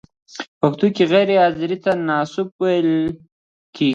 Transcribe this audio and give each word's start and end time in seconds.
په 0.37 0.45
پښتو 0.69 0.85
کې 0.95 1.03
غیر 1.11 1.29
حاضر 1.41 1.71
ته 1.83 1.91
ناسوب 2.07 2.47
ویل 2.61 2.87
کیږی. 3.75 3.89